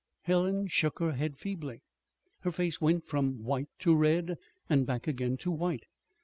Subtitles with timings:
[0.23, 1.83] Helen shook her head feebly.
[2.39, 5.85] Her face went from white to red, and back again to white.